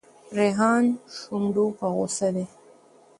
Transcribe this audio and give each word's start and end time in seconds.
ریحان 0.37 0.83
شونډو 1.17 1.65
په 1.77 1.85
غوسه 1.95 2.27
دی. 2.35 2.45